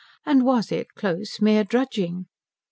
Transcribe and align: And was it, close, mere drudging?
And 0.25 0.43
was 0.43 0.71
it, 0.71 0.95
close, 0.95 1.39
mere 1.41 1.63
drudging? 1.63 2.25